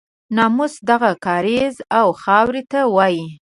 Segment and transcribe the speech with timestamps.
[0.35, 3.25] ناموس دغه کاریز او خاورې ته وایي.